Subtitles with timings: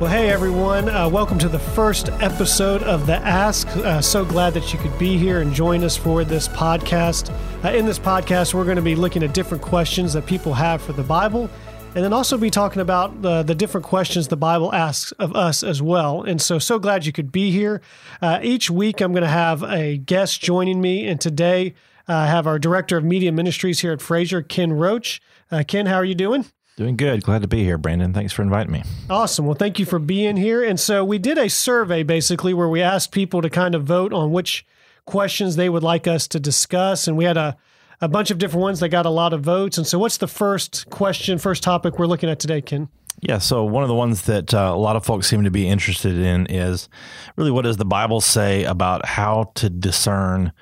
[0.00, 3.66] Well, hey everyone, uh, welcome to the first episode of The Ask.
[3.78, 7.34] Uh, so glad that you could be here and join us for this podcast.
[7.64, 10.80] Uh, in this podcast, we're going to be looking at different questions that people have
[10.82, 11.50] for the Bible,
[11.96, 15.64] and then also be talking about the, the different questions the Bible asks of us
[15.64, 16.22] as well.
[16.22, 17.82] And so, so glad you could be here.
[18.22, 21.74] Uh, each week, I'm going to have a guest joining me, and today,
[22.08, 25.20] uh, I have our Director of Media Ministries here at Frazer, Ken Roach.
[25.50, 26.44] Uh, Ken, how are you doing?
[26.78, 27.24] Doing good.
[27.24, 28.12] Glad to be here, Brandon.
[28.12, 28.84] Thanks for inviting me.
[29.10, 29.46] Awesome.
[29.46, 30.62] Well, thank you for being here.
[30.62, 34.12] And so we did a survey basically where we asked people to kind of vote
[34.12, 34.64] on which
[35.04, 37.08] questions they would like us to discuss.
[37.08, 37.56] And we had a,
[38.00, 39.76] a bunch of different ones that got a lot of votes.
[39.76, 42.88] And so, what's the first question, first topic we're looking at today, Ken?
[43.18, 45.66] Yeah, so one of the ones that uh, a lot of folks seem to be
[45.66, 46.88] interested in is
[47.34, 50.52] really what does the Bible say about how to discern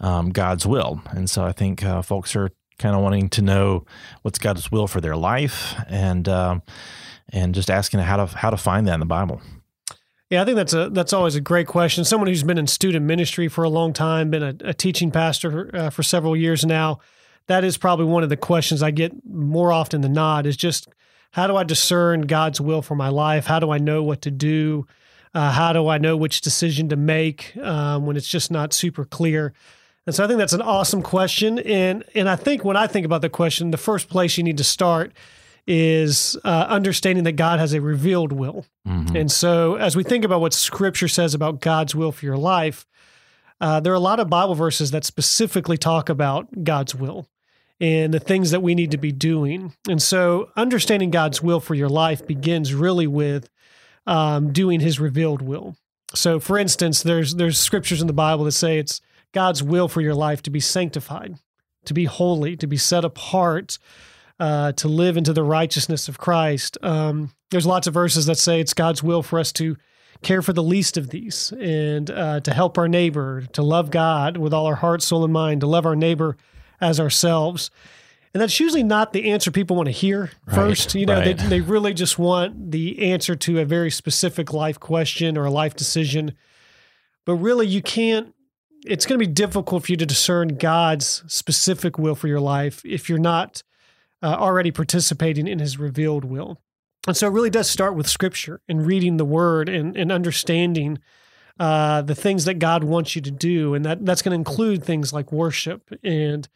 [0.00, 1.02] um, God's will?
[1.10, 3.84] And so I think uh, folks are kind of wanting to know
[4.22, 6.62] what's God's will for their life, and um,
[7.30, 9.40] and just asking how to how to find that in the Bible.
[10.30, 12.04] Yeah, I think that's a that's always a great question.
[12.04, 15.70] Someone who's been in student ministry for a long time, been a, a teaching pastor
[15.74, 16.98] uh, for several years now.
[17.46, 20.46] That is probably one of the questions I get more often than not.
[20.46, 20.88] Is just
[21.30, 23.46] how do I discern God's will for my life?
[23.46, 24.86] How do I know what to do?
[25.32, 29.04] Uh, how do I know which decision to make um, when it's just not super
[29.04, 29.52] clear?
[30.06, 31.58] And so I think that's an awesome question.
[31.58, 34.58] And and I think when I think about the question, the first place you need
[34.58, 35.12] to start
[35.66, 38.66] is uh, understanding that God has a revealed will.
[38.86, 39.16] Mm-hmm.
[39.16, 42.86] And so as we think about what Scripture says about God's will for your life,
[43.60, 47.26] uh, there are a lot of Bible verses that specifically talk about God's will
[47.80, 49.72] and the things that we need to be doing.
[49.88, 53.48] And so understanding God's will for your life begins really with
[54.06, 55.76] um, doing His revealed will.
[56.14, 59.00] So, for instance, there's there's scriptures in the Bible that say it's
[59.36, 61.36] God's will for your life to be sanctified,
[61.84, 63.78] to be holy, to be set apart,
[64.40, 66.78] uh, to live into the righteousness of Christ.
[66.82, 69.76] Um, there's lots of verses that say it's God's will for us to
[70.22, 74.38] care for the least of these and uh, to help our neighbor, to love God
[74.38, 76.38] with all our heart, soul, and mind, to love our neighbor
[76.80, 77.70] as ourselves.
[78.32, 80.94] And that's usually not the answer people want to hear right, first.
[80.94, 81.36] You know, right.
[81.36, 85.50] they, they really just want the answer to a very specific life question or a
[85.50, 86.32] life decision.
[87.26, 88.32] But really, you can't
[88.86, 92.82] it's going to be difficult for you to discern God's specific will for your life
[92.84, 93.62] if you're not
[94.22, 96.60] uh, already participating in his revealed will.
[97.06, 100.98] And so it really does start with scripture and reading the word and, and understanding
[101.58, 103.74] uh, the things that God wants you to do.
[103.74, 106.48] And that, that's going to include things like worship and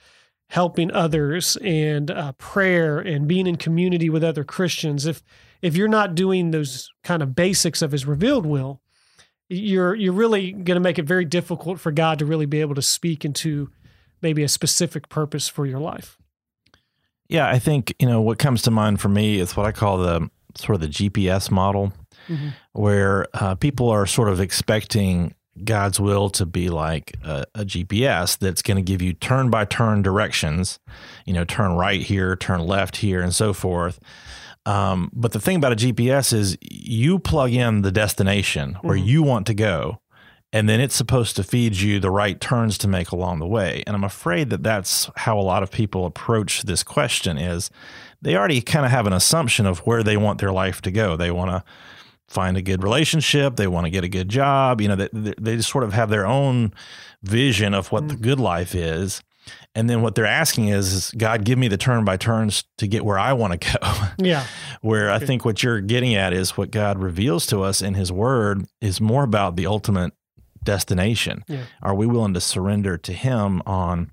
[0.48, 5.06] helping others and uh, prayer and being in community with other Christians.
[5.06, 5.22] If,
[5.62, 8.82] if you're not doing those kind of basics of his revealed will,
[9.50, 12.76] you're you're really going to make it very difficult for God to really be able
[12.76, 13.70] to speak into
[14.22, 16.16] maybe a specific purpose for your life.
[17.28, 19.98] Yeah, I think you know what comes to mind for me is what I call
[19.98, 21.92] the sort of the GPS model,
[22.28, 22.48] mm-hmm.
[22.72, 25.34] where uh, people are sort of expecting
[25.64, 29.64] God's will to be like a, a GPS that's going to give you turn by
[29.64, 30.78] turn directions,
[31.24, 33.98] you know, turn right here, turn left here, and so forth.
[34.66, 39.06] Um, but the thing about a GPS is you plug in the destination where mm-hmm.
[39.06, 40.00] you want to go,
[40.52, 43.82] and then it's supposed to feed you the right turns to make along the way.
[43.86, 47.70] And I'm afraid that that's how a lot of people approach this question is
[48.20, 51.16] they already kind of have an assumption of where they want their life to go.
[51.16, 51.64] They want to
[52.28, 55.56] find a good relationship, they want to get a good job, you know, they, they
[55.56, 56.72] just sort of have their own
[57.24, 58.16] vision of what mm-hmm.
[58.16, 59.20] the good life is.
[59.74, 62.88] And then what they're asking is, is God, give me the turn by turns to
[62.88, 63.92] get where I want to go.
[64.18, 64.44] Yeah.
[64.82, 68.12] where I think what you're getting at is what God reveals to us in his
[68.12, 70.12] word is more about the ultimate
[70.62, 71.44] destination.
[71.48, 71.64] Yeah.
[71.82, 74.10] Are we willing to surrender to him on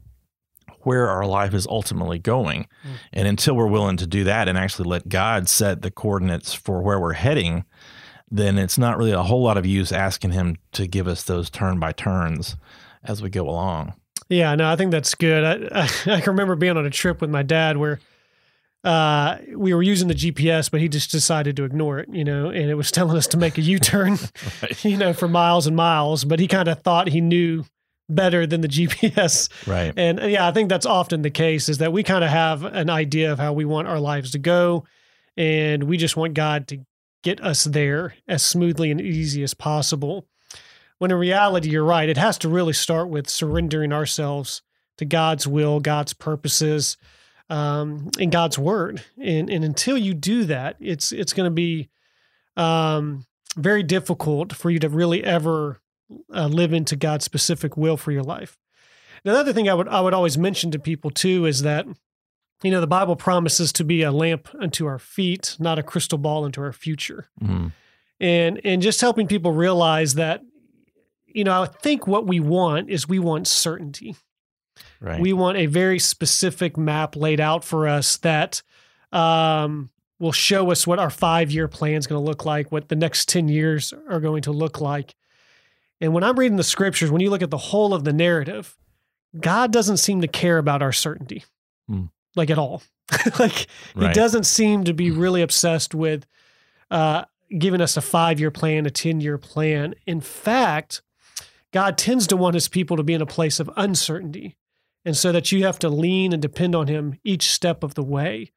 [0.84, 2.68] where our life is ultimately going?
[2.86, 2.90] Mm.
[3.14, 6.82] And until we're willing to do that and actually let God set the coordinates for
[6.82, 7.66] where we're heading,
[8.30, 11.50] then it's not really a whole lot of use asking him to give us those
[11.50, 12.56] turn by turns
[13.04, 13.94] as we go along.
[14.30, 15.44] Yeah, no, I think that's good.
[15.44, 15.84] I, I,
[16.16, 18.00] I, can remember being on a trip with my dad where
[18.84, 22.50] uh, we were using the GPS, but he just decided to ignore it, you know,
[22.50, 24.18] and it was telling us to make a U turn,
[24.62, 24.86] right.
[24.86, 26.24] you know, for miles and miles.
[26.24, 27.66] But he kind of thought he knew
[28.10, 29.50] better than the GPS.
[29.68, 29.94] Right.
[29.98, 32.90] And yeah, I think that's often the case is that we kind of have an
[32.90, 34.86] idea of how we want our lives to go.
[35.36, 36.80] And we just want God to
[37.24, 40.26] get us there as smoothly and easy as possible.
[41.00, 42.10] When in reality, you're right.
[42.10, 44.62] It has to really start with surrendering ourselves
[44.98, 46.98] to God's will, God's purposes,
[47.50, 49.04] um, and God's word.
[49.22, 51.90] And, and until you do that, it's it's going to be
[52.56, 55.80] um, very difficult for you to really ever
[56.34, 58.58] uh, live into God's specific will for your life.
[59.24, 61.86] Another thing I would I would always mention to people too is that
[62.64, 66.18] you know the Bible promises to be a lamp unto our feet, not a crystal
[66.18, 67.28] ball into our future.
[67.42, 67.72] Mm.
[68.20, 70.42] and and just helping people realize that
[71.38, 74.16] you know, I think what we want is we want certainty.
[75.00, 75.22] Right.
[75.22, 78.64] We want a very specific map laid out for us that
[79.12, 82.90] um, will show us what our five year plan is going to look like, what
[82.90, 85.16] the next 10 years are going to look like.
[86.02, 88.76] And when I'm reading the scriptures, when you look at the whole of the narrative,
[89.40, 91.44] God doesn't seem to care about our certainty,
[91.88, 92.06] Hmm.
[92.36, 92.82] like at all.
[93.40, 96.26] like he doesn't seem to be really obsessed with
[96.92, 97.26] uh,
[97.58, 99.94] giving us a five year plan, a 10 year plan.
[100.06, 101.02] In fact,
[101.74, 104.58] God tends to want his people to be in a place of uncertainty.
[105.06, 108.04] And so that you have to lean and depend on him each step of the
[108.04, 108.52] way.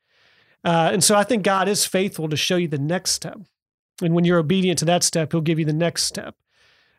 [0.65, 3.39] Uh, and so I think God is faithful to show you the next step.
[4.03, 6.35] And when you're obedient to that step, he'll give you the next step.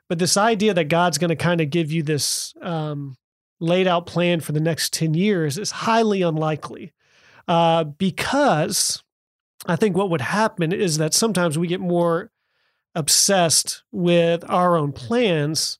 [0.07, 3.17] But this idea that God's going to kind of give you this um,
[3.59, 6.91] laid out plan for the next 10 years is highly unlikely
[7.47, 9.03] uh, because
[9.65, 12.31] I think what would happen is that sometimes we get more
[12.95, 15.79] obsessed with our own plans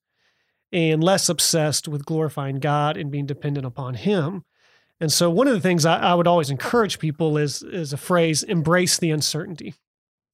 [0.71, 4.43] and less obsessed with glorifying God and being dependent upon Him.
[4.99, 7.97] And so, one of the things I, I would always encourage people is is a
[7.97, 9.73] phrase: embrace the uncertainty.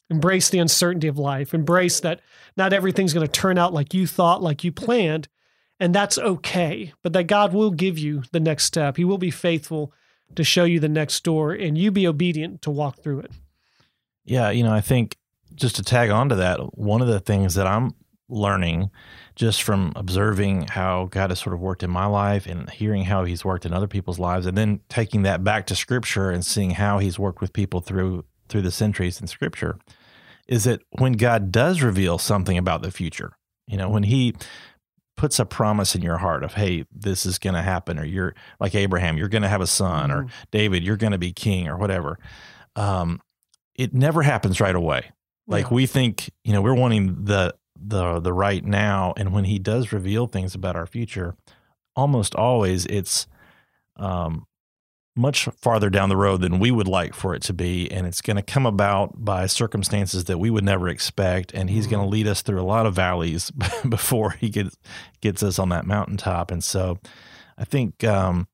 [0.09, 1.53] Embrace the uncertainty of life.
[1.53, 2.21] Embrace that
[2.55, 5.27] not everything's going to turn out like you thought, like you planned,
[5.79, 6.93] and that's okay.
[7.03, 8.97] But that God will give you the next step.
[8.97, 9.93] He will be faithful
[10.35, 13.31] to show you the next door, and you be obedient to walk through it.
[14.25, 15.17] Yeah, you know, I think
[15.55, 17.93] just to tag on to that, one of the things that I'm
[18.29, 18.89] learning
[19.35, 23.23] just from observing how God has sort of worked in my life and hearing how
[23.23, 26.71] he's worked in other people's lives and then taking that back to scripture and seeing
[26.71, 29.77] how he's worked with people through through the centuries in scripture
[30.47, 33.33] is that when God does reveal something about the future,
[33.67, 34.33] you know, when he
[35.17, 38.35] puts a promise in your heart of hey this is going to happen or you're
[38.59, 40.29] like abraham you're going to have a son or Mhm.
[40.51, 42.19] david you're going to be king or whatever
[42.75, 43.19] um,
[43.75, 45.09] it never happens right away
[45.47, 45.73] like Yeah.
[45.73, 49.91] we think you know we're wanting the the the right now and when he does
[49.91, 51.35] reveal things about our future
[51.95, 53.27] almost always it's
[53.97, 54.45] um
[55.15, 58.21] much farther down the road than we would like for it to be and it's
[58.21, 62.09] going to come about by circumstances that we would never expect and he's going to
[62.09, 63.51] lead us through a lot of valleys
[63.89, 64.77] before he gets
[65.21, 66.99] gets us on that mountaintop and so
[67.57, 68.47] i think um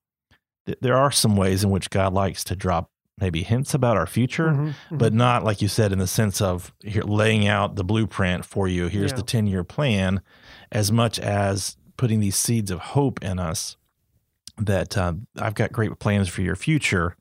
[0.65, 2.89] th- there are some ways in which god likes to drop
[3.19, 4.97] maybe hints about our future Mhm, mhm.
[4.97, 8.67] but not like you said in the sense of here laying out the blueprint for
[8.67, 9.17] you here's Yeah.
[9.17, 10.21] the 10 year plan
[10.71, 13.77] as much as putting these seeds of hope in us
[14.57, 17.15] that uh, i've got great plans for your future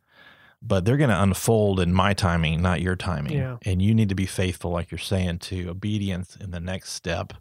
[0.65, 3.57] but they're going to unfold in my timing not your timing Yeah.
[3.65, 7.35] and you need to be faithful like you're saying to obedience in the next step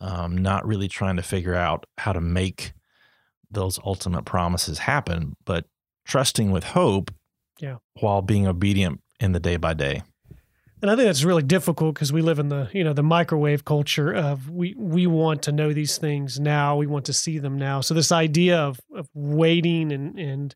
[0.00, 2.72] um, not really trying to figure out how to make
[3.50, 5.66] those ultimate promises happen but
[6.06, 7.10] trusting with hope
[7.60, 7.76] Yeah.
[8.00, 10.02] while being obedient in the day by day
[10.82, 13.64] And I think that's really difficult because we live in the you know the microwave
[13.64, 17.56] culture of we we want to know these things now, we want to see them
[17.58, 17.80] now.
[17.80, 20.54] So this idea of of waiting and and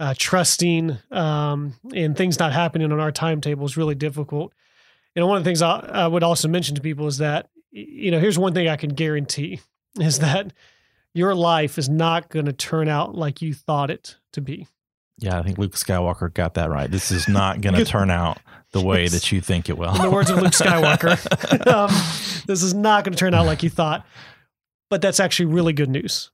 [0.00, 4.52] uh, trusting um, and things not happening on our timetable is really difficult.
[5.14, 7.48] You know, one of the things I, I would also mention to people is that
[7.70, 9.60] you know here's one thing I can guarantee
[10.00, 10.52] is that
[11.14, 14.66] your life is not going to turn out like you thought it to be.
[15.18, 16.90] Yeah, I think Luke Skywalker got that right.
[16.90, 18.38] This is not going to turn out
[18.72, 19.94] the way that you think it will.
[19.94, 21.66] in the words of Luke Skywalker.
[21.72, 21.90] um,
[22.46, 24.04] this is not going to turn out like you thought,
[24.90, 26.30] but that's actually really good news.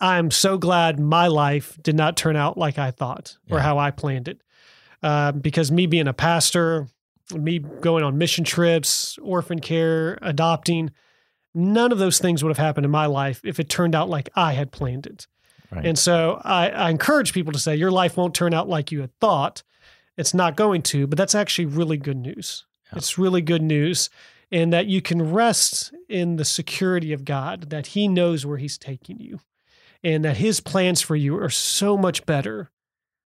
[0.00, 3.62] I'm so glad my life did not turn out like I thought or Yeah.
[3.62, 4.40] how I planned it.
[5.02, 6.88] Uh, because me being a pastor,
[7.34, 10.90] me going on mission trips, orphan care, adopting,
[11.54, 14.30] none of those things would have happened in my life if it turned out like
[14.34, 15.26] I had planned it.
[15.74, 15.86] Right.
[15.86, 19.00] And so I, I encourage people to say, your life won't turn out like you
[19.00, 19.62] had thought.
[20.16, 22.64] It's not going to, but that's actually really good news.
[22.92, 22.98] Yeah.
[22.98, 24.10] It's really good news.
[24.52, 28.78] And that you can rest in the security of God, that He knows where He's
[28.78, 29.40] taking you,
[30.04, 32.70] and that His plans for you are so much better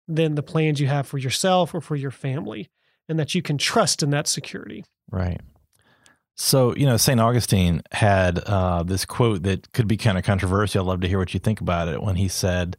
[0.07, 2.71] than the plans you have for yourself or for your family,
[3.09, 4.85] and that you can trust in that security.
[5.11, 5.41] Right.
[6.41, 7.19] So, you know, St.
[7.21, 10.85] Augustine had uh, this quote that could be kind of controversial.
[10.85, 12.77] I'd love to hear what you think about it when he said,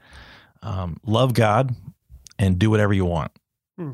[0.62, 1.76] um, Love God
[2.40, 3.32] and do whatever you want.
[3.78, 3.92] Hmm.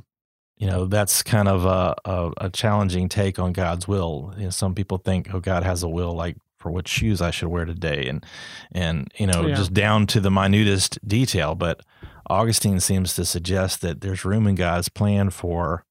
[0.57, 4.35] You know, that's kind of a, a, a challenging take on God's will.
[4.37, 7.31] You know, some people think, oh, God has a will like for what shoes I
[7.31, 8.23] should wear today and,
[8.71, 9.55] and you know, Yeah.
[9.55, 11.55] just down to the minutest detail.
[11.55, 11.81] But
[12.29, 15.85] Augustine seems to suggest that there's room in God's plan for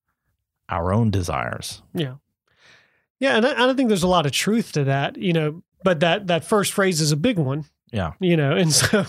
[0.69, 1.83] our own desires.
[1.93, 2.15] Yeah.
[3.21, 3.37] Yeah.
[3.37, 6.01] And I, I don't think there's a lot of truth to that, you know, but
[6.01, 7.65] that, that first phrase is a big one.
[7.93, 8.15] Yeah.
[8.19, 9.05] you know and so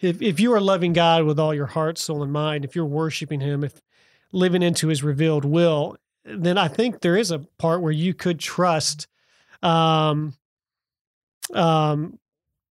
[0.00, 2.86] if, if you are loving god with all your heart soul and mind if you're
[2.86, 3.82] worshiping him if
[4.32, 8.38] living into his revealed will then I think there is a part where you could
[8.38, 9.06] trust
[9.62, 10.34] um,
[11.54, 12.18] um,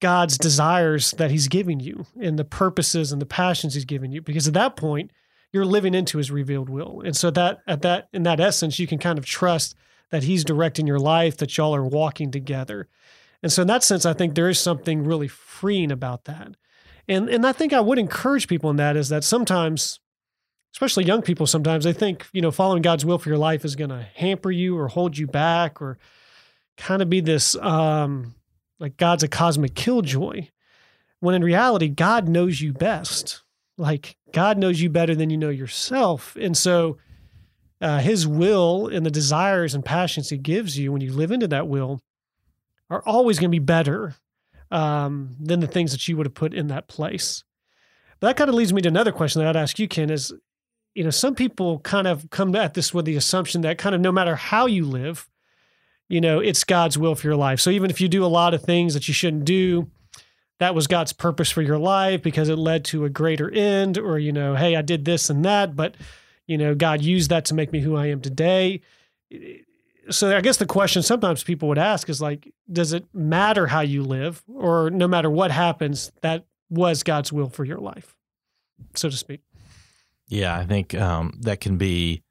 [0.01, 4.23] God's desires that He's giving you and the purposes and the passions He's given you.
[4.23, 5.11] Because at that point,
[5.53, 8.87] you're living into His revealed will, and so that at that in that essence, you
[8.87, 9.75] can kind of trust
[10.11, 12.89] that He's directing your life, that y'all are walking together.
[13.43, 16.57] And so in that sense, I think there is something really freeing about that.
[17.07, 20.01] And and I think I would encourage people in that is that sometimes,
[20.75, 23.77] especially young people, sometimes they think, you know, following God's will for your life is
[23.77, 25.99] going to hamper you or hold you back or
[26.77, 28.35] kind of be this um
[28.79, 30.49] like God's a cosmic killjoy.
[31.21, 33.43] When in reality, God knows you best.
[33.77, 36.37] Like God knows you better than you know yourself.
[36.37, 36.99] And so
[37.81, 41.49] uh, his will and the desires and passions he gives you when you live into
[41.49, 42.01] that will
[42.91, 44.15] are always going to be better
[44.71, 47.45] um, than the things that you would have put in that place.
[48.21, 50.33] But that kind of leads me to another question that I'd ask you, Ken, is,
[50.95, 54.01] you know, some people kind of come at this with the assumption that kind of
[54.01, 55.29] no matter how you live,
[56.09, 57.61] you know, it's God's will for your life.
[57.61, 59.91] So even if you do a lot of things that you shouldn't do,
[60.59, 64.19] that was God's purpose for your life because it led to a greater end, or,
[64.19, 65.95] you know, hey, I did this and that, but,
[66.49, 68.83] you know, God used that to make me who I am today
[70.11, 73.81] so I guess the question sometimes people would ask is like, does it matter how
[73.81, 78.15] you live, or no matter what happens, that was God's will for your life,
[78.95, 79.41] so to speak?
[80.29, 82.23] Yeah, I think um, that can be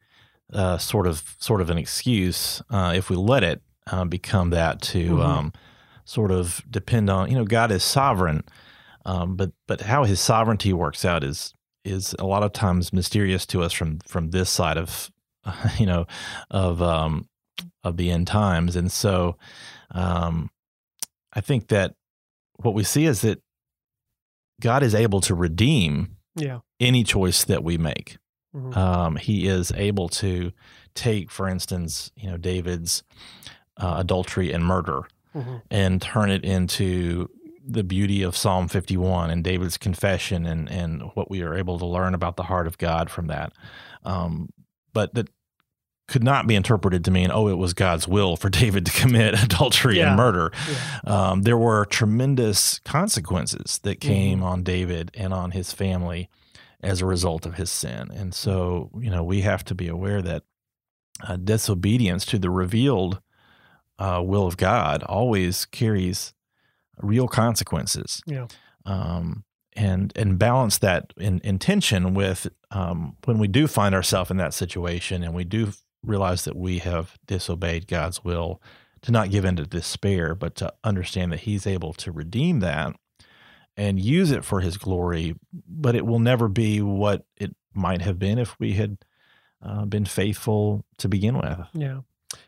[0.54, 4.82] uh, sort of sort of an excuse uh, if we let it uh, become that
[4.82, 5.20] to mm-hmm.
[5.20, 5.54] um,
[6.06, 8.44] sort of depend on you know God is sovereign,
[9.06, 11.54] um, but but how His sovereignty works out is
[11.88, 15.12] is a lot of times mysterious to us from from this side of
[15.78, 16.06] you know
[16.52, 17.28] of um,
[17.84, 18.76] of the end times.
[18.76, 19.38] And so
[19.92, 20.50] um,
[21.34, 21.96] I think that
[22.58, 23.42] what we see is that
[24.62, 26.60] God is able to redeem yeah.
[26.80, 28.18] any choice that we make.
[28.56, 28.78] Mm-hmm.
[28.78, 30.52] Um, he is able to
[30.96, 33.04] take, for instance, you know, David's
[33.78, 35.02] uh, adultery and murder
[35.36, 35.58] mm-hmm.
[35.70, 37.30] and turn it into
[37.68, 41.86] the beauty of Psalm 51 and David's confession and, and what we are able to
[41.86, 43.54] learn about the heart of God from that.
[44.04, 44.50] Um,
[44.94, 45.30] but that
[46.08, 49.44] could not be interpreted to mean, oh, it was God's will for David to commit
[49.44, 50.08] adultery yeah.
[50.08, 50.52] and murder.
[50.70, 51.30] Yeah.
[51.30, 54.10] Um, there were tremendous consequences that mm-hmm.
[54.10, 54.48] came mm-hmm.
[54.48, 56.30] on David and on his family
[56.82, 58.10] as a result of his sin.
[58.12, 60.44] And so, you know, we have to be aware that
[61.28, 63.20] uh, disobedience to the revealed
[64.00, 66.34] uh, will of God always carries
[67.02, 68.22] real consequences.
[68.26, 68.48] Yeah.
[68.86, 69.44] Um,
[69.76, 74.54] and and balance that in intention with um, when we do find ourselves in that
[74.54, 75.72] situation and we do
[76.04, 78.62] realize that we have disobeyed God's will,
[79.02, 82.96] to not give in to despair, but to understand that He's able to redeem that
[83.76, 85.36] and use it for His glory.
[85.68, 88.98] But it will never be what it might have been if we had
[89.62, 91.60] uh, been faithful to begin with.
[91.74, 92.00] Yeah.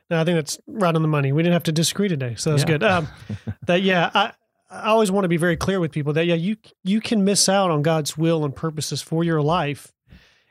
[0.10, 1.32] No, I think that's right on the money.
[1.32, 2.68] We didn't have to disagree today, so that's yeah.
[2.68, 2.84] good.
[2.84, 3.08] Um,
[3.68, 4.34] that yeah, I
[4.69, 7.49] I always want to be very clear with people that yeah, you you can miss
[7.49, 9.93] out on God's will and purposes for your life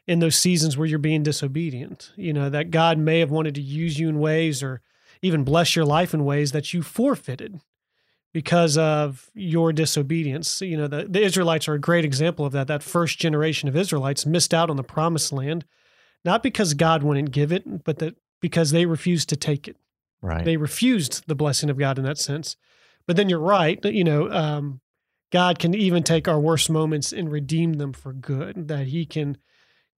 [0.06, 2.12] in those seasons where you're being disobedient.
[2.16, 4.80] You know, that God may have wanted to use you in ways or
[5.22, 7.60] even bless your life in ways that you forfeited
[8.32, 10.60] because of your disobedience.
[10.60, 12.66] You know, the, the Israelites are a great example of that.
[12.66, 15.64] That first generation of Israelites missed out on the promised land,
[16.24, 19.76] not because God wouldn't give it, but that because they refused to take it.
[20.20, 20.44] Right.
[20.44, 22.56] They refused the blessing of God in that sense.
[23.08, 23.84] But then you're right.
[23.84, 24.80] You know, um,
[25.32, 28.68] God can even take our worst moments and redeem them for good.
[28.68, 29.38] That He can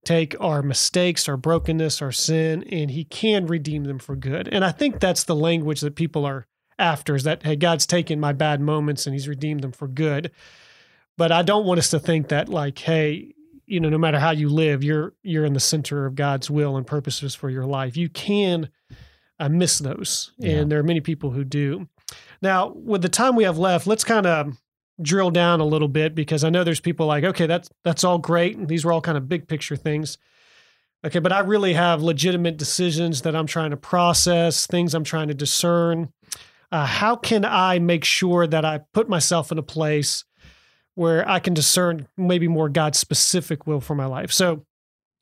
[0.03, 4.47] take our mistakes, our brokenness, our sin, and He can redeem them for good.
[4.47, 6.47] And I think that's the language that people are
[6.79, 10.31] after is that, hey, God's taken my bad moments and He's redeemed them for good.
[11.17, 14.31] But I don't want us to think that, like, hey, you know, no matter how
[14.31, 17.95] you live, you're you're in the center of God's will and purposes for your life.
[17.95, 18.69] You can
[19.39, 20.57] uh, miss those, yeah.
[20.57, 21.87] and there are many people who do.
[22.41, 24.57] Now, with the time we have left, let's kind of
[25.01, 28.17] drill down a little bit because I know there's people like, okay, that's that's all
[28.17, 28.67] great.
[28.67, 30.17] These were all kind of big picture things.
[31.03, 35.29] Okay, but I really have legitimate decisions that I'm trying to process, things I'm trying
[35.29, 36.13] to discern.
[36.71, 40.23] Uh, how can I make sure that I put myself in a place
[40.93, 44.31] where I can discern maybe more God's specific will for my life?
[44.31, 44.65] So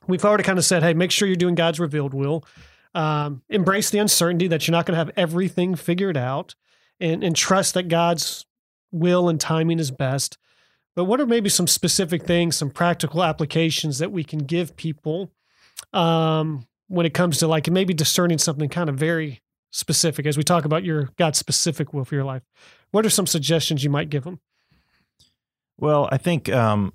[0.06, 2.46] we've already kind of said, hey, make sure you're doing God's revealed will.
[2.94, 6.56] Um, embrace the uncertainty that you're not going to have everything figured out
[7.00, 8.46] and, and trust that God's
[8.91, 10.38] will and timing is best.
[10.96, 15.32] But what are maybe some specific things, some practical applications that we can give people
[15.94, 19.41] um, when it comes to like maybe discerning something kind of very
[19.72, 22.44] specific as we talk about your God's specific will for your life?
[22.91, 24.39] What are some suggestions you might give them?
[25.77, 26.91] Well, I think um,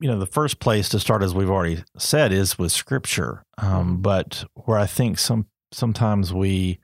[0.00, 3.44] you know, the first place to start, as we've already said, is with Scripture.
[3.58, 6.80] Um, but where I think some sometimes we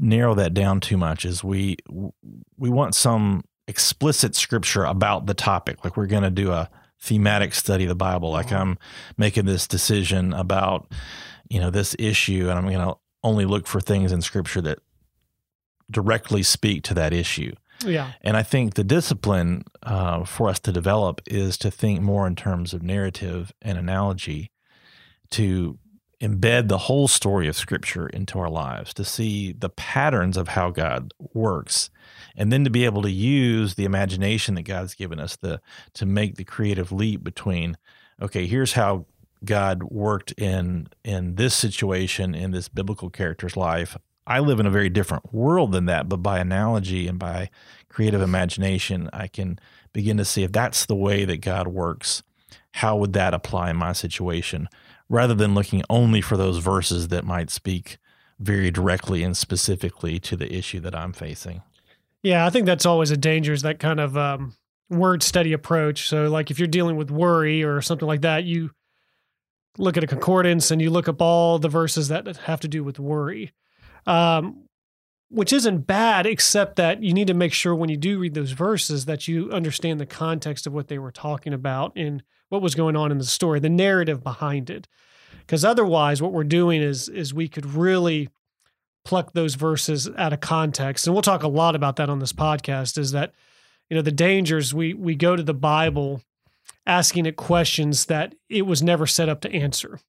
[0.00, 1.76] narrow that down too much is we
[2.56, 6.68] we want some explicit Scripture about the topic, like we're going to do a
[7.00, 8.30] thematic study of the Bible.
[8.30, 8.78] Like I'm
[9.16, 10.90] making this decision about
[11.48, 14.78] you know this issue, and I'm going to only look for things in Scripture that
[15.90, 17.52] directly speak to that issue.
[17.84, 18.12] Yeah.
[18.22, 22.36] And I think the discipline uh, for us to develop is to think more in
[22.36, 24.50] terms of narrative and analogy,
[25.30, 25.78] to
[26.20, 30.70] embed the whole story of Scripture into our lives, to see the patterns of how
[30.70, 31.90] God works,
[32.36, 35.60] and then to be able to use the imagination that God's given us the,
[35.94, 37.76] to make the creative leap between,
[38.20, 39.06] okay, here's how
[39.44, 43.96] God worked in in this situation in this biblical character's life.
[44.26, 47.50] I live in a very different world than that, but by analogy and by
[47.88, 49.58] creative imagination, I can
[49.92, 52.22] begin to see if that's the way that God works,
[52.72, 54.68] how would that apply in my situation,
[55.10, 57.98] rather than looking only for those verses that might speak
[58.38, 61.60] very directly and specifically to the issue that I'm facing.
[62.22, 64.54] Yeah, I think that's always a danger is that kind of um,
[64.88, 66.08] word study approach.
[66.08, 68.70] So, like if you're dealing with worry or something like that, you
[69.76, 72.82] look at a concordance and you look up all the verses that have to do
[72.82, 73.52] with worry
[74.06, 74.64] um,
[75.28, 78.50] which isn't bad, except that you need to make sure when you do read those
[78.50, 82.74] verses that you understand the context of what they were talking about and what was
[82.74, 84.86] going on in the story, the narrative behind it.
[85.38, 88.28] Because otherwise, what we're doing is is we could really
[89.04, 92.34] pluck those verses out of context, and we'll talk a lot about that on this
[92.34, 92.98] podcast.
[92.98, 93.32] Is that
[93.88, 96.22] you know the dangers we we go to the Bible
[96.86, 100.00] asking it questions that it was never set up to answer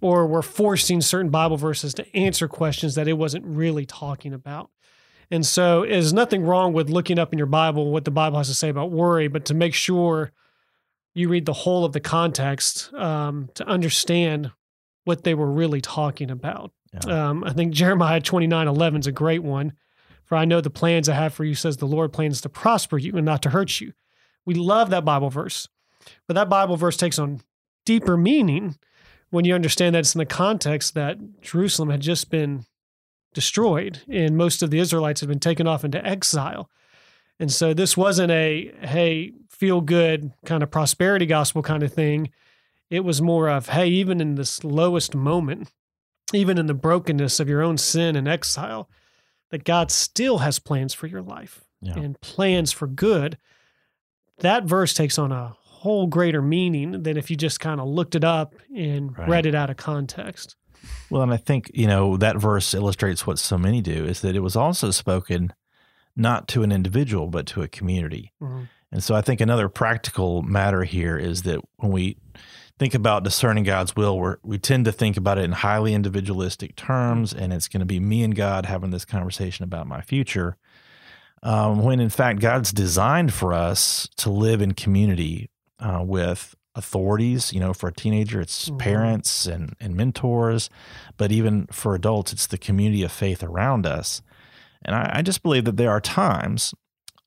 [0.00, 4.70] or we're forcing certain Bible verses to answer questions that it wasn't really talking about.
[5.30, 8.48] And so there's nothing wrong with looking up in your Bible what the Bible has
[8.48, 10.32] to say about worry, but to make sure
[11.16, 14.52] you read the whole of the context um, to understand
[15.04, 16.72] what they were really talking about.
[16.92, 17.28] Yeah.
[17.28, 19.72] Um, I think Jeremiah 29 11 is a great one.
[20.24, 22.98] For I know the plans I have for you, says the Lord, plans to prosper
[22.98, 23.92] you and not to hurt you.
[24.44, 25.68] We love that Bible verse,
[26.26, 27.40] but that Bible verse takes on
[27.84, 28.76] deeper meaning
[29.30, 32.64] when you understand that it's in the context that Jerusalem had just been
[33.34, 36.68] destroyed and most of the Israelites had been taken off into exile.
[37.38, 42.30] And so this wasn't a, hey, feel good kind of prosperity gospel kind of thing.
[42.90, 45.70] It was more of, hey, even in this lowest moment,
[46.32, 48.88] even in the brokenness of your own sin and exile,
[49.50, 51.94] that God still has plans for your life yeah.
[51.94, 53.38] and plans for good.
[54.38, 58.14] That verse takes on a whole greater meaning than if you just kind of looked
[58.14, 59.28] it up and right.
[59.28, 60.56] read it out of context.
[61.10, 64.36] Well, and I think, you know, that verse illustrates what so many do is that
[64.36, 65.52] it was also spoken
[66.14, 68.32] not to an individual, but to a community.
[68.42, 68.64] Mm-hmm.
[68.92, 72.16] And so I think another practical matter here is that when we
[72.78, 76.76] think about discerning God's will, we we tend to think about it in highly individualistic
[76.76, 80.56] terms, and it's going to be me and God having this conversation about my future.
[81.42, 87.52] Um, when in fact, God's designed for us to live in community uh, with authorities.
[87.52, 88.78] You know, for a teenager, it's mm-hmm.
[88.78, 90.70] parents and, and mentors,
[91.16, 94.22] but even for adults, it's the community of faith around us.
[94.84, 96.74] And I, I just believe that there are times,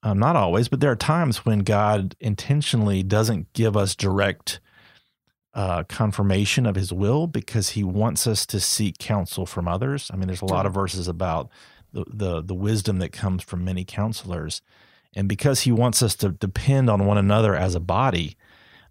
[0.03, 4.59] um, not always, but there are times when God intentionally doesn't give us direct
[5.53, 10.09] uh, confirmation of his will because he wants us to seek counsel from others.
[10.13, 11.49] I mean, there's a lot of verses about
[11.91, 14.61] the, the, the wisdom that comes from many counselors.
[15.15, 18.37] And because he wants us to depend on one another as a body,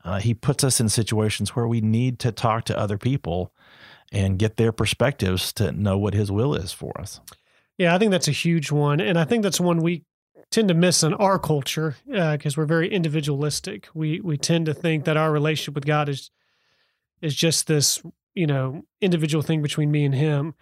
[0.05, 3.53] uh, he puts us in situations where we need to talk to other people
[4.11, 7.21] and get their perspectives to know what his will is for us.
[7.77, 9.01] Yeah, I think that's a huge one.
[9.01, 10.05] And I think that's one we
[10.51, 13.89] tend to miss in our culture because uh, we're very individualistic.
[13.95, 16.31] We we tend to think that our relationship with God is
[17.21, 18.03] is just this,
[18.35, 20.55] you know, individual thing between me and him.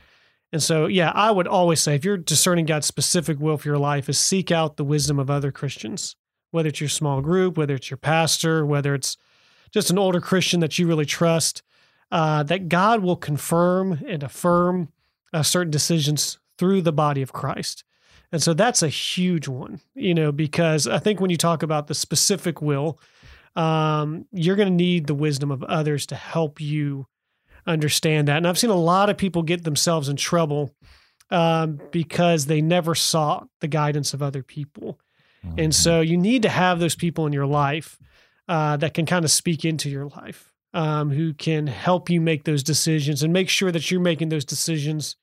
[0.52, 3.78] And so, yeah, I would always say if you're discerning God's specific will for your
[3.78, 6.16] life, is seek out the wisdom of other Christians,
[6.50, 9.16] whether it's your small group, whether it's your pastor, whether it's
[9.72, 11.62] just an older Christian that you really trust,
[12.10, 14.88] uh, that God will confirm and affirm
[15.32, 17.84] uh, certain decisions through the body of Christ.
[18.32, 21.86] And so that's a huge one, you know, because I think when you talk about
[21.86, 22.98] the specific will,
[23.54, 27.06] um, you're going to need the wisdom of others to help you
[27.66, 28.36] understand that.
[28.36, 30.74] And I've seen a lot of people get themselves in trouble
[31.30, 35.00] um, because they never sought the guidance of other people.
[35.44, 35.60] Mm-hmm.
[35.60, 37.98] And so you need to have those people in your life
[38.48, 42.44] uh, that can kind of speak into your life, um, who can help you make
[42.44, 45.16] those decisions and make sure that you're making those decisions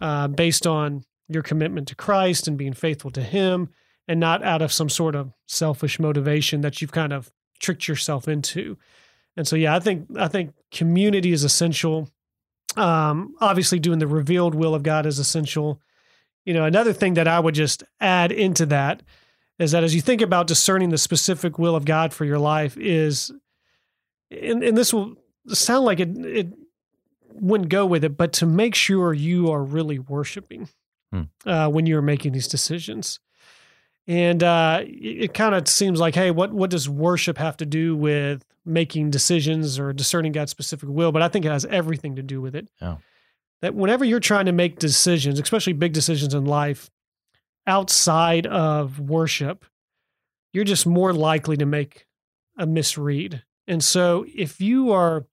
[0.00, 3.70] uh, based on your commitment to Christ and being faithful to Him
[4.08, 8.26] and not out of some sort of selfish motivation that you've kind of tricked yourself
[8.26, 8.76] into.
[9.36, 12.08] And so, yeah, I think I think community is essential.
[12.76, 15.80] Um, obviously, doing the revealed will of God is essential.
[16.44, 19.02] You know, another thing that I would just add into that
[19.58, 22.76] is that as you think about discerning the specific will of God for your life,
[22.76, 23.30] is
[24.30, 25.16] and, and this will
[25.48, 26.48] sound like it, it
[27.34, 30.68] wouldn't go with it, but to make sure you are really worshiping
[31.12, 31.22] hmm.
[31.46, 33.20] uh, when you're making these decisions.
[34.06, 37.66] And uh, it, it kind of seems like, hey, what what does worship have to
[37.66, 41.12] do with making decisions or discerning God's specific will?
[41.12, 42.68] But I think it has everything to do with it.
[42.80, 42.96] Yeah.
[43.62, 46.90] That whenever you're trying to make decisions, especially big decisions in life,
[47.66, 49.66] outside of worship,
[50.52, 52.06] you're just more likely to make
[52.58, 53.42] a misread.
[53.68, 55.26] And so if you are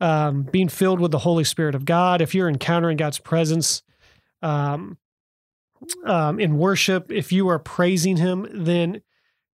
[0.00, 3.82] um, being filled with the Holy Spirit of God, if you're encountering God's presence
[4.42, 4.98] um,
[6.04, 9.02] um, in worship, if you are praising Him, then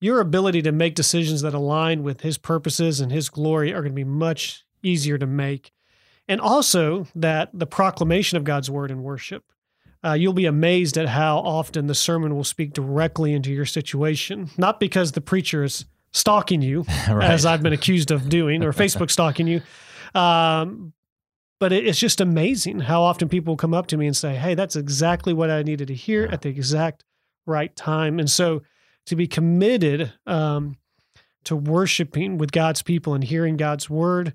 [0.01, 3.93] your ability to make decisions that align with His purposes and His glory are going
[3.93, 5.73] to be much easier to make.
[6.29, 9.45] And also that the proclamation of God's word in worship.
[10.05, 14.51] Uh, you'll be amazed at how often the sermon will speak directly into your situation,
[14.59, 17.31] not because the preacher is stalking you, right.
[17.31, 19.63] as I've been accused of doing, or Facebook stalking you,
[20.15, 20.93] um,
[21.63, 24.75] but it's just amazing how often people come up to me and say, Hey, that's
[24.75, 26.33] exactly what I needed to hear yeah.
[26.33, 27.05] at the exact
[27.47, 28.19] right time.
[28.19, 28.63] And so
[29.07, 30.77] to be committed um,
[31.45, 34.35] to worshiping with God's people and hearing God's word,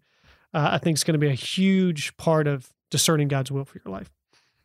[0.54, 3.82] uh, I think is going to be a huge part of discerning God's will for
[3.84, 4.10] your life.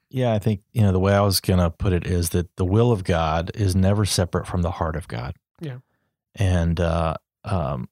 [0.08, 2.54] Yeah, I think, you know, the way I was going to put it is that
[2.56, 5.34] the will of God is never separate from the heart of God.
[5.60, 5.78] Yeah.
[6.34, 7.88] And uh, um,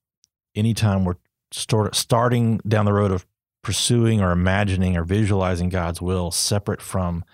[0.55, 1.17] anytime we're
[1.51, 3.27] start, starting down the road of
[3.63, 7.25] pursuing or imagining or visualizing God's will separate from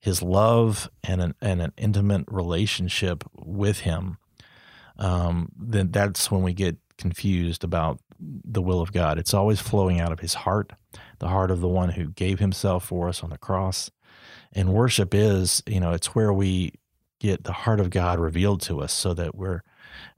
[0.00, 4.18] his love and an, and an intimate relationship with him,
[4.98, 9.18] um, then that's when we get confused about the will of God.
[9.18, 10.72] It's always flowing out of his heart,
[11.18, 13.90] the heart of the one who gave himself for us on the cross.
[14.52, 16.74] And worship is, you know, it's where we
[17.18, 19.62] get the heart of God revealed to us so that we're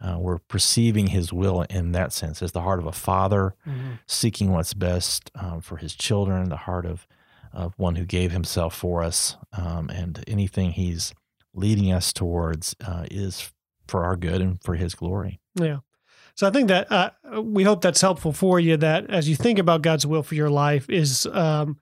[0.00, 3.92] uh, we're perceiving his will in that sense as the heart of a father mm-hmm.
[4.06, 7.06] seeking what's best um, for his children, the heart of,
[7.52, 9.36] of one who gave himself for us.
[9.52, 11.14] Um, and anything he's
[11.54, 13.50] leading us towards uh, is
[13.86, 15.40] for our good and for his glory.
[15.54, 15.78] Yeah.
[16.36, 17.10] So I think that uh,
[17.40, 18.76] we hope that's helpful for you.
[18.76, 21.80] That as you think about God's will for your life, is um,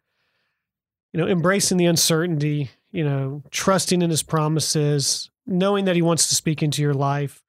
[1.13, 6.29] you know embracing the uncertainty, you know, trusting in His promises, knowing that He wants
[6.29, 7.43] to speak into your life,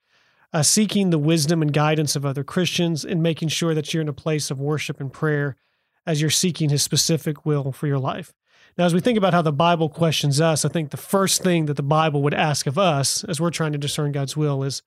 [0.56, 4.08] uh, seeking the wisdom and guidance of other Christians, and making sure that you're in
[4.08, 5.58] a place of worship and prayer
[6.06, 8.34] as you're seeking His specific will for your life.
[8.78, 11.66] Now, as we think about how the Bible questions us, I think the first thing
[11.66, 14.82] that the Bible would ask of us as we're trying to discern God's will is,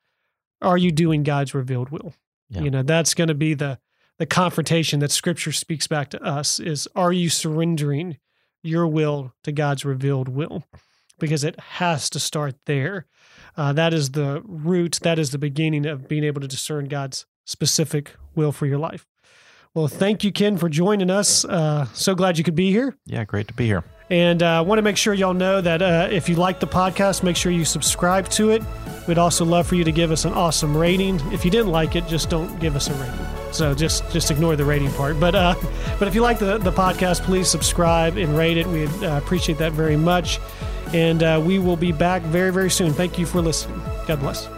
[0.63, 2.15] are you doing God's revealed will?
[2.49, 2.63] Yeah.
[2.63, 3.79] You know, that's going to be the
[4.17, 8.17] the confrontation that Scripture speaks back to us: is are you surrendering
[8.63, 10.65] your will to God's revealed will?
[11.19, 13.07] Because it has to start there.
[13.57, 17.27] Uh, that is the root, that is the beginning of being able to discern God's
[17.45, 19.07] specific will for your life.
[19.75, 21.45] Well, thank you, Ken, for joining us.
[21.45, 22.97] Uh, so glad you could be here.
[23.07, 23.85] Yeah, great to be here.
[24.11, 26.67] And I uh, want to make sure y'all know that uh, if you like the
[26.67, 28.63] podcast, make sure you subscribe to it.
[29.07, 31.21] We'd also love for you to give us an awesome rating.
[31.33, 33.27] If you didn't like it, just don't give us a rating.
[33.53, 35.21] So just just ignore the rating part.
[35.21, 35.55] But uh,
[35.99, 38.67] but if you like the, the podcast, please subscribe and rate it.
[38.67, 40.39] We'd uh, appreciate that very much.
[40.95, 42.93] And uh, we will be back very, very soon.
[42.93, 43.81] Thank you for listening.
[44.07, 44.58] God bless.